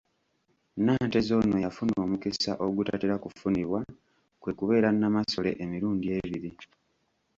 [0.85, 3.79] Nanteza ono yafuna omukisa ogutatera kufunibwa,
[4.41, 6.51] kwe kubeera Namasole emirundi ebiri,.